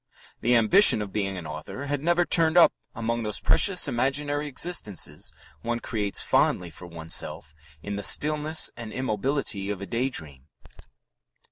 The 0.39 0.55
ambition 0.55 0.99
of 1.03 1.13
being 1.13 1.37
an 1.37 1.45
author 1.45 1.85
had 1.85 2.01
never 2.03 2.25
turned 2.25 2.57
up 2.57 2.73
among 2.95 3.21
those 3.21 3.39
precious 3.39 3.87
imaginary 3.87 4.47
existences 4.47 5.31
one 5.61 5.79
creates 5.79 6.23
fondly 6.23 6.71
for 6.71 6.87
oneself 6.87 7.53
in 7.83 7.97
the 7.97 8.01
stillness 8.01 8.71
and 8.75 8.91
immobility 8.91 9.69
of 9.69 9.79
a 9.79 9.85
daydream." 9.85 10.47